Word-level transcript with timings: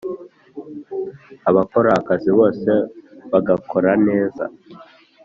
Abakora 1.49 1.89
akazi 1.99 2.29
bose 2.37 2.71
bagakora 3.31 3.91
neza. 4.07 4.43